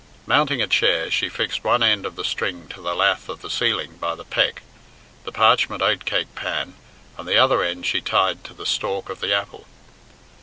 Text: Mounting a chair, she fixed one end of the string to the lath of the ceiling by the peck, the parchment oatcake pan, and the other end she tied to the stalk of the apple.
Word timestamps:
Mounting 0.25 0.63
a 0.63 0.67
chair, 0.67 1.11
she 1.11 1.29
fixed 1.29 1.63
one 1.63 1.83
end 1.83 2.07
of 2.07 2.15
the 2.15 2.23
string 2.23 2.67
to 2.69 2.81
the 2.81 2.95
lath 2.95 3.29
of 3.29 3.43
the 3.43 3.51
ceiling 3.51 3.97
by 3.97 4.15
the 4.15 4.25
peck, 4.25 4.63
the 5.25 5.31
parchment 5.31 5.83
oatcake 5.83 6.33
pan, 6.33 6.73
and 7.19 7.27
the 7.27 7.37
other 7.37 7.61
end 7.61 7.85
she 7.85 8.01
tied 8.01 8.43
to 8.43 8.55
the 8.55 8.65
stalk 8.65 9.11
of 9.11 9.19
the 9.19 9.31
apple. 9.31 9.67